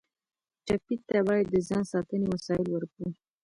ټپي 0.65 0.95
ته 1.07 1.17
باید 1.27 1.45
د 1.53 1.55
ځان 1.67 1.83
ساتنې 1.91 2.25
وسایل 2.33 2.67
ورکړو. 2.71 3.07